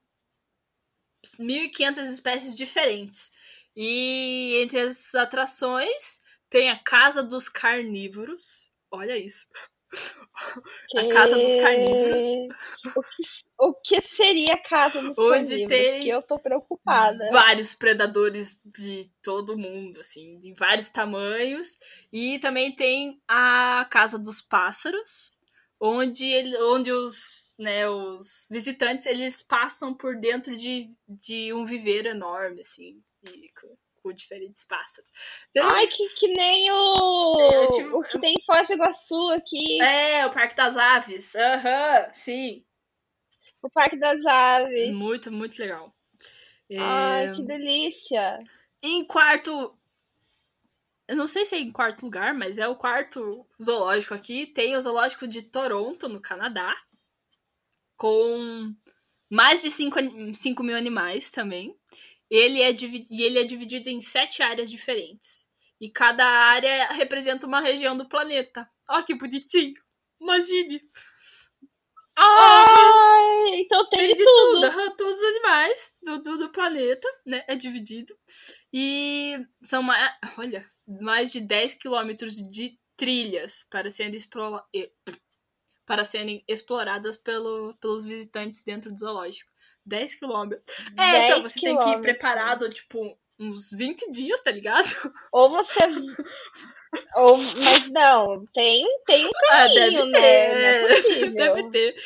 [1.41, 3.31] 1.500 espécies diferentes.
[3.75, 8.71] E entre as atrações tem a Casa dos Carnívoros.
[8.91, 9.47] Olha isso.
[10.89, 10.99] Que...
[10.99, 12.23] A Casa dos Carnívoros.
[12.95, 13.23] O que,
[13.59, 15.69] o que seria a Casa dos Onde Carnívoros?
[15.69, 17.31] Tem que eu tô preocupada.
[17.33, 21.77] Vários predadores de todo mundo, assim, de vários tamanhos.
[22.13, 25.37] E também tem a Casa dos Pássaros,
[25.81, 32.09] onde, ele, onde os, né, os visitantes eles passam por dentro de, de um viveiro
[32.09, 33.51] enorme, assim, e
[34.09, 35.11] com, diferentes pássaros.
[35.51, 39.81] Então, Ai, que, que nem o, é, o que tem em Foz do Iguaçu aqui.
[39.83, 41.35] É, o Parque das Aves.
[41.35, 42.65] Aham, uhum, sim.
[43.63, 44.97] O Parque das Aves.
[44.97, 45.95] Muito, muito legal.
[46.71, 46.79] É...
[46.79, 48.39] Ai, que delícia.
[48.83, 49.77] Em quarto,
[51.09, 54.47] eu não sei se é em quarto lugar, mas é o quarto zoológico aqui.
[54.47, 56.77] Tem o zoológico de Toronto, no Canadá,
[57.97, 58.73] com
[59.31, 61.77] mais de 5, mil animais também.
[62.31, 65.49] Ele é, e ele é dividido em sete áreas diferentes.
[65.81, 68.69] E cada área representa uma região do planeta.
[68.89, 69.75] Ó, que bonitinho!
[70.21, 70.83] Imagine!
[72.21, 74.71] Ah, então tem, tem de tudo.
[74.71, 74.97] tudo.
[74.97, 77.45] Todos os animais do, do, do, planeta, né?
[77.47, 78.13] É dividido.
[78.73, 84.65] E são mais, olha, mais de 10 quilômetros de trilhas para serem, explora,
[85.87, 89.53] para serem exploradas pelo, pelos visitantes dentro do zoológico.
[89.89, 90.63] 10 quilômetros.
[90.97, 94.85] É, então você tem que ir preparado, tipo, uns 20 dias, tá ligado?
[95.33, 95.81] Ou você.
[97.17, 100.89] Ou, mas não, tem, tem um ah, caminho, ah, né?
[101.01, 101.31] Ter.
[101.31, 101.97] Não é deve ter.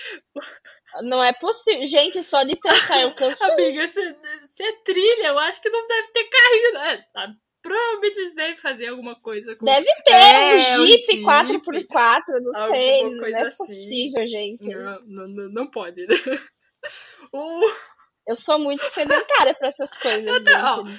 [1.02, 1.86] Não é possível.
[1.86, 3.42] Gente, só de pensar eu canso.
[3.44, 7.04] Amiga, se, se é trilha, eu acho que não deve ter carrinho, né?
[7.12, 9.64] Tá, provavelmente eles devem fazer alguma coisa com.
[9.64, 13.00] Deve ter, é, um Jeep, Jeep 4x4, não alguma sei.
[13.02, 13.66] Coisa não é assim.
[13.66, 14.68] possível, gente.
[14.68, 16.06] Não, não, não pode.
[16.06, 16.14] Né?
[17.32, 17.92] o.
[18.24, 20.24] Eu sou muito sedentária pra essas coisas.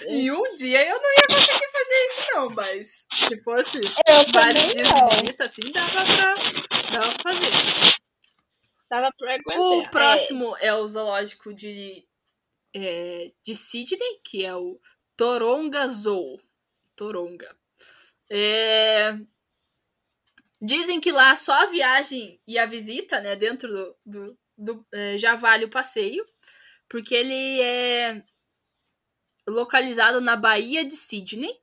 [0.09, 4.73] E um dia eu não ia conseguir fazer isso, não, mas se fosse eu vários
[4.73, 6.33] dias de assim, dava pra,
[6.91, 7.51] dava pra fazer.
[8.89, 9.57] Dava pra aguentar.
[9.57, 9.89] O é.
[9.89, 12.05] próximo é, é o zoológico de,
[12.75, 14.79] é, de Sydney, que é o
[15.15, 16.39] Toronga Zoo.
[16.95, 17.55] Toronga.
[18.29, 19.17] É...
[20.61, 25.17] Dizem que lá só a viagem e a visita, né, dentro do, do, do é,
[25.17, 26.25] já vale o passeio
[26.87, 28.23] porque ele é
[29.47, 31.59] localizado na Baía de Sydney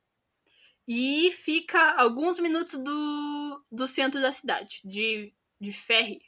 [0.87, 6.21] e fica alguns minutos do, do centro da cidade, de, de ferry.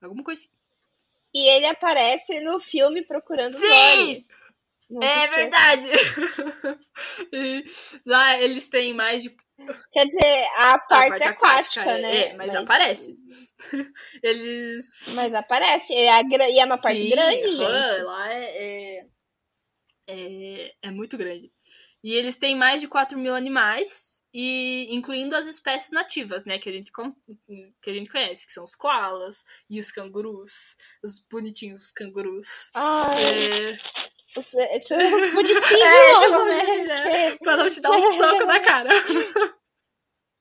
[0.00, 0.52] Alguma coisa assim.
[1.32, 4.26] E ele aparece no filme Procurando Sim!
[5.02, 5.86] É verdade!
[8.06, 9.36] lá eles têm mais de
[9.92, 12.16] Quer dizer, a parte, a parte aquática, aquática é, né?
[12.16, 13.18] É, mas, mas, aparece.
[14.22, 15.08] Eles.
[15.14, 15.92] Mas aparece.
[15.92, 18.02] É a, e é uma parte Sim, grande, gente.
[18.02, 19.06] Lá é, é,
[20.06, 21.52] é, é, muito grande.
[22.04, 26.58] E eles têm mais de 4 mil animais, e incluindo as espécies nativas, né?
[26.58, 26.92] Que a gente,
[27.82, 30.76] que a gente conhece, que são os koalas e os cangurus.
[31.02, 32.70] Os bonitinhos cangurus.
[32.74, 33.72] Ai.
[33.72, 33.78] É...
[34.36, 34.52] Os, os
[35.32, 36.84] bonitinhos, é, tipo, né?
[36.84, 37.36] né?
[37.36, 38.88] Pra não te dar um soco na cara.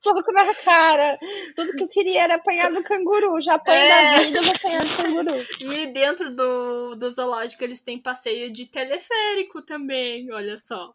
[0.03, 1.19] soco na cara.
[1.55, 3.41] Tudo que eu queria era apanhar do canguru.
[3.41, 4.11] Já apanhei é.
[4.11, 5.47] na vida, vou apanhar do canguru.
[5.59, 10.93] E dentro do, do zoológico eles têm passeio de teleférico também, olha só.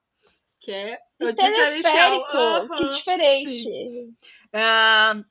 [0.61, 2.21] Que é o diferencial.
[2.33, 2.77] Uhum.
[2.77, 4.15] Que diferente.
[4.55, 5.25] Uh,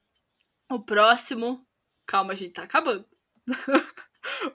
[0.76, 1.66] o próximo.
[2.06, 3.06] Calma, a gente tá acabando.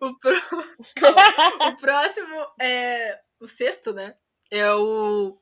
[0.00, 0.34] O, pro...
[1.68, 3.20] O próximo é.
[3.38, 4.16] O sexto, né?
[4.50, 5.38] É o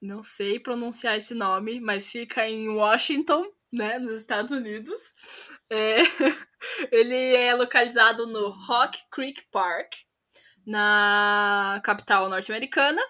[0.00, 5.50] não sei pronunciar esse nome, mas fica em Washington, né, nos Estados Unidos.
[5.70, 5.98] É,
[6.92, 9.94] ele é localizado no Rock Creek Park,
[10.66, 13.02] na capital norte-americana.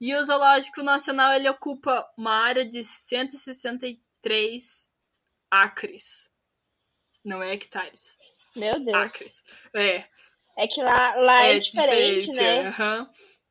[0.00, 4.90] E o Zoológico Nacional ele ocupa uma área de 163
[5.50, 6.30] acres.
[7.24, 8.16] Não é hectares.
[8.56, 8.96] Meu Deus.
[8.96, 9.44] Acres.
[9.74, 10.04] É.
[10.56, 12.68] É que lá, lá é, é diferente, diferente, né?
[12.68, 13.06] Uhum.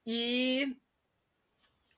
[0.06, 0.78] E,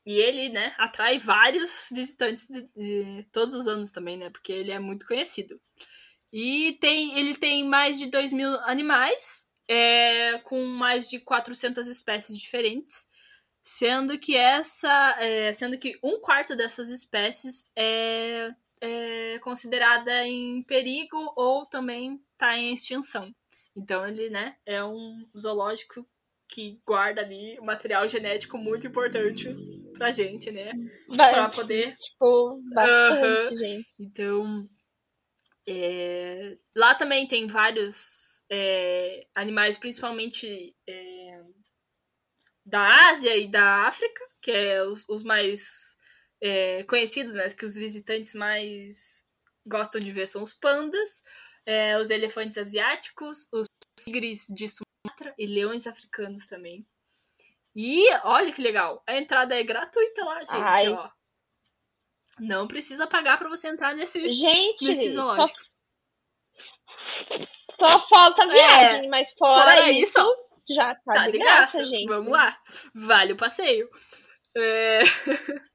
[0.06, 4.30] e ele, né, atrai vários visitantes de, de, todos os anos também, né?
[4.30, 5.60] Porque ele é muito conhecido.
[6.32, 12.38] E tem, ele tem mais de 2 mil animais, é, com mais de 400 espécies
[12.38, 13.08] diferentes,
[13.64, 18.50] sendo que essa, é, sendo que um quarto dessas espécies é,
[18.82, 23.34] é considerada em perigo ou também está em extinção.
[23.76, 26.06] Então ele, né, é um zoológico
[26.52, 29.56] que guarda ali material genético muito importante
[29.94, 30.74] pra gente, né?
[31.16, 31.96] Para poder.
[31.96, 34.04] Tipo, bastante, gente.
[34.04, 34.68] Então,
[35.66, 36.58] é...
[36.76, 41.42] Lá também tem vários é, animais, principalmente é,
[42.66, 45.96] da Ásia e da África, que é os, os mais
[46.42, 47.50] é, conhecidos, né?
[47.50, 49.24] Que os visitantes mais
[49.66, 51.24] gostam de ver são os pandas,
[51.66, 53.68] é, os elefantes asiáticos, os
[54.00, 56.86] tigres de Sumatra e leões africanos também.
[57.76, 60.90] E olha que legal, a entrada é gratuita lá, gente, Ai.
[60.90, 61.10] ó.
[62.40, 65.60] Não precisa pagar para você entrar nesse, Gente, nesse zoológico.
[67.78, 71.38] Só, só falta viagem, é, mas fora, fora isso, isso, já tá, tá de, de
[71.38, 72.08] graça, graça, gente.
[72.08, 72.60] Vamos lá.
[72.96, 73.90] Vale o passeio.
[74.56, 75.00] É...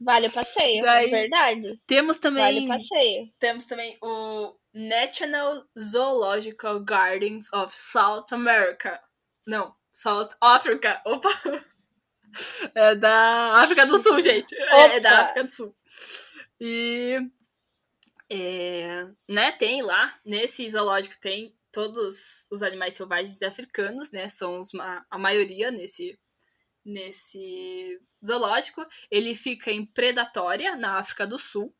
[0.00, 1.80] Vale o passeio, Daí, é verdade.
[1.86, 2.42] Temos também.
[2.42, 3.32] Vale o passeio.
[3.38, 8.98] Temos também o National Zoological Gardens of South America.
[9.46, 11.02] Não, South Africa.
[11.04, 11.28] Opa!
[12.76, 14.54] É da África do Sul, gente.
[14.54, 14.76] Opa.
[14.76, 15.76] É da África do Sul.
[16.60, 17.18] E.
[18.32, 24.28] É, né, tem lá, nesse zoológico tem todos os animais selvagens africanos, né?
[24.28, 24.70] São os,
[25.10, 26.16] a maioria nesse,
[26.84, 28.84] nesse zoológico.
[29.10, 31.74] Ele fica em Predatória, na África do Sul.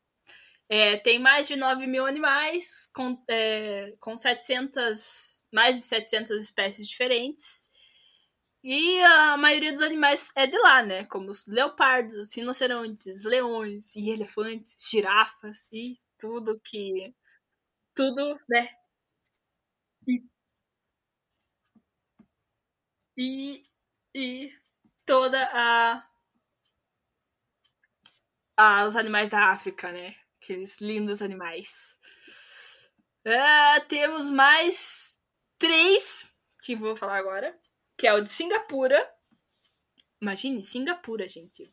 [0.68, 6.88] É, tem mais de 9 mil animais, com, é, com 700, mais de 700 espécies
[6.88, 7.68] diferentes.
[8.62, 11.04] E a maioria dos animais é de lá, né?
[11.06, 17.14] Como os leopardos, rinocerontes, leões e elefantes, girafas e tudo que.
[17.94, 18.68] Tudo, né?
[20.06, 20.20] E.
[23.16, 23.62] E.
[24.14, 24.59] E
[25.10, 26.06] toda a.
[28.56, 30.14] a os animais da África, né?
[30.40, 31.98] Aqueles lindos animais.
[33.26, 35.18] Uh, temos mais
[35.58, 36.32] três
[36.62, 37.58] que vou falar agora
[37.98, 39.06] que é o de Singapura.
[40.22, 41.70] Imagine, Singapura, gente.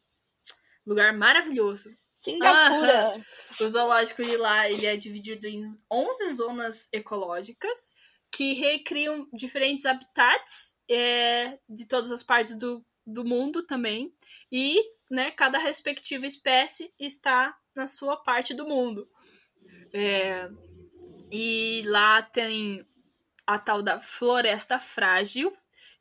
[0.86, 1.96] Lugar maravilhoso.
[2.20, 3.14] Singapura.
[3.16, 3.22] Ah,
[3.64, 7.94] o zoológico de lá ele é dividido em 11 zonas ecológicas
[8.30, 14.14] que recriam diferentes habitats é, de todas as partes do, do mundo também.
[14.51, 14.80] E
[15.10, 19.10] né, cada respectiva espécie está na sua parte do mundo.
[19.93, 20.49] É,
[21.32, 22.86] e lá tem
[23.45, 25.55] a tal da floresta frágil,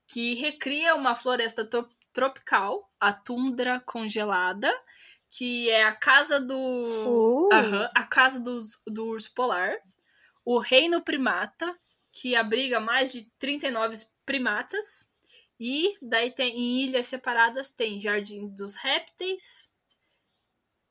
[0.07, 1.69] que recria uma floresta
[2.13, 4.73] tropical, a tundra congelada,
[5.29, 6.57] que é a casa do.
[6.57, 7.49] Uh.
[7.95, 9.77] a casa do, do urso polar.
[10.45, 11.77] O reino primata,
[12.13, 15.09] que abriga mais de 39 primatas.
[15.59, 19.71] E daí tem em ilhas separadas tem jardim dos répteis,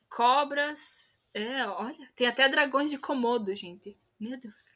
[0.09, 1.19] cobras.
[1.33, 3.97] É, olha, tem até dragões de Komodo, gente.
[4.19, 4.71] Meu Deus.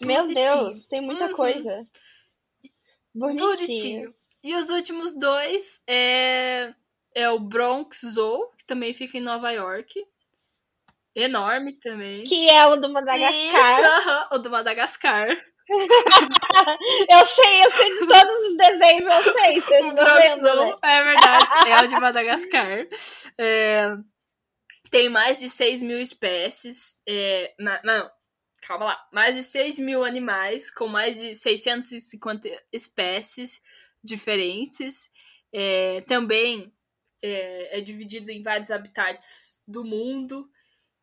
[0.00, 1.32] Meu Deus, tem muita uhum.
[1.32, 1.86] coisa.
[3.14, 3.56] Bonitinho.
[3.56, 4.14] Bonitinho.
[4.42, 6.74] E os últimos dois é,
[7.14, 10.06] é o Bronx Zoo, que também fica em Nova York.
[11.14, 12.26] Enorme também.
[12.26, 13.30] Que é o do Madagascar.
[13.32, 15.28] Isso, o do Madagascar.
[17.08, 19.80] eu sei, eu sei de todos os desenhos, eu sei.
[19.82, 20.76] O Bronx Zoo, né?
[20.82, 22.86] é verdade, é o de Madagascar.
[23.38, 23.96] É,
[24.90, 27.00] tem mais de 6 mil espécies.
[27.08, 28.10] É, não,
[28.62, 33.60] calma lá, mais de 6 mil animais, com mais de 650 espécies
[34.02, 35.10] diferentes.
[35.52, 36.72] É, também
[37.22, 40.48] é, é, dividido em vários habitats do mundo.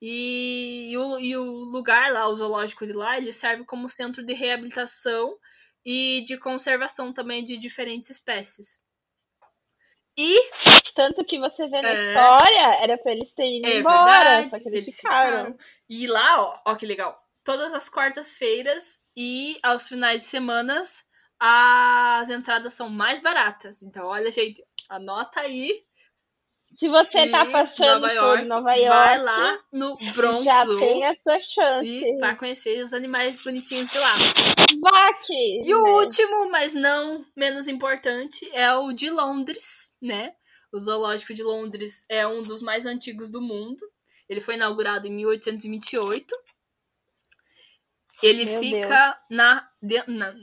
[0.06, 4.26] E, e, o, e o lugar lá, o zoológico de lá, ele serve como centro
[4.26, 5.38] de reabilitação
[5.86, 8.82] e de conservação também de diferentes espécies.
[10.18, 10.38] E.
[10.94, 14.50] Tanto que você vê na é, história, era pra eles terem ido é embora, verdade,
[14.50, 15.38] só que eles, eles ficaram.
[15.38, 15.58] ficaram.
[15.90, 20.84] E lá, ó, ó que legal todas as quartas-feiras e aos finais de semana
[21.40, 23.82] as entradas são mais baratas.
[23.84, 25.84] Então, olha, gente, anota aí.
[26.74, 30.66] Se você tá Isso, passando Nova por York, Nova York, vai lá no Bronx já
[30.66, 31.88] tem a sua chance.
[31.88, 34.16] e vai conhecer os animais bonitinhos de lá.
[34.82, 35.62] Vaque!
[35.64, 35.90] E o né?
[35.92, 40.34] último, mas não menos importante, é o de Londres, né?
[40.74, 43.80] O Zoológico de Londres é um dos mais antigos do mundo.
[44.28, 46.36] Ele foi inaugurado em 1828.
[48.24, 50.34] Ele Meu fica na, de- na-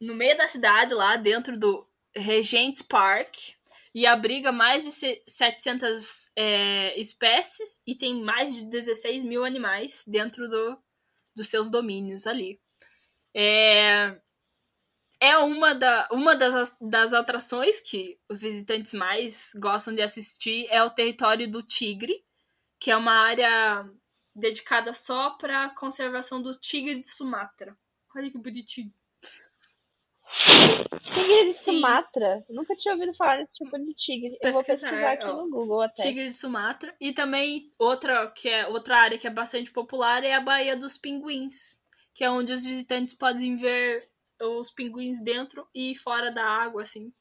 [0.00, 3.34] no meio da cidade, lá dentro do Regent's Park,
[3.94, 10.04] e abriga mais de se- 700 é, espécies e tem mais de 16 mil animais
[10.06, 10.78] dentro do,
[11.34, 12.60] dos seus domínios ali.
[13.34, 14.20] É,
[15.20, 20.82] é uma, da, uma das, das atrações que os visitantes mais gostam de assistir é
[20.82, 22.24] o território do tigre,
[22.80, 23.88] que é uma área
[24.34, 27.78] dedicada só para conservação do tigre de Sumatra.
[28.16, 28.92] Olha que bonitinho.
[31.02, 31.74] Tigre de Sim.
[31.76, 32.44] Sumatra?
[32.48, 34.38] Nunca tinha ouvido falar desse tipo de tigre.
[34.42, 35.36] Eu vou Pesquisar, pesquisar aqui ó.
[35.36, 36.02] no Google até.
[36.02, 36.94] Tigre de Sumatra.
[37.00, 40.96] E também outra, que é, outra área que é bastante popular é a Baía dos
[40.96, 41.76] Pinguins,
[42.14, 44.08] que é onde os visitantes podem ver
[44.40, 47.12] os pinguins dentro e fora da água, assim.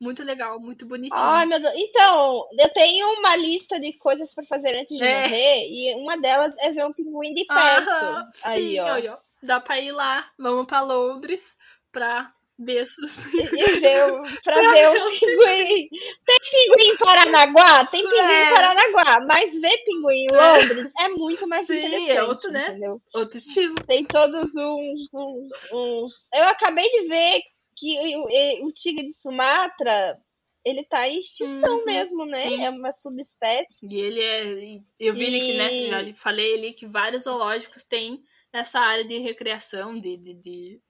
[0.00, 1.24] Muito legal, muito bonitinho.
[1.24, 1.74] Ai, meu Deus.
[1.76, 5.22] Então, eu tenho uma lista de coisas pra fazer antes de É.
[5.22, 7.88] morrer e uma delas é ver um pinguim de perto.
[7.88, 8.92] Ah, Aí, sim, ó.
[8.92, 9.16] aí, ó.
[9.42, 11.56] Dá pra ir lá, vamos pra Londres
[11.90, 15.88] pra ver os ver, o- pra ver o pinguim.
[16.24, 17.86] Tem pinguim em Paranaguá?
[17.86, 18.46] Tem pinguim É.
[18.46, 19.20] em Paranaguá.
[19.26, 22.28] Mas ver pinguim em Londres é muito mais Sim, é interessante.
[22.28, 22.68] outro, né?
[22.68, 23.02] Entendeu?
[23.14, 23.74] outro estilo.
[23.86, 27.40] Tem todos uns, uns, uns- Eu acabei de ver
[27.76, 30.16] que o, o tigre de Sumatra,
[30.64, 32.36] ele tá em extinção Uhum, mesmo, né?
[32.48, 32.62] sim.
[32.64, 33.86] É uma subespécie.
[33.88, 34.80] E ele é.
[35.00, 35.74] Eu vi ali que, né?
[35.74, 38.22] E- Já falei ali que vários zoológicos têm
[38.52, 40.80] essa área de recreação, de, de, de,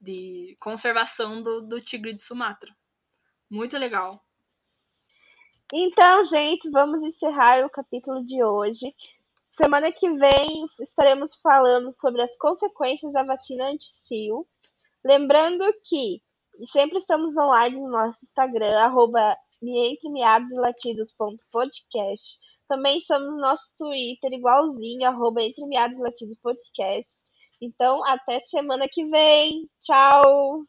[0.00, 2.74] de conservação do, do tigre de Sumatra.
[3.50, 4.24] Muito legal.
[5.72, 8.94] Então, gente, vamos encerrar o capítulo de hoje.
[9.50, 14.46] Semana que vem estaremos falando sobre as consequências da vacina anti-sil.
[15.04, 16.22] Lembrando que
[16.64, 22.38] sempre estamos online no nosso Instagram, arroba entre meados e latidos ponto podcast.
[22.68, 25.42] Também estamos no nosso Twitter, igualzinho, arroba
[27.60, 29.68] Então, até semana que vem.
[29.82, 30.64] Tchau!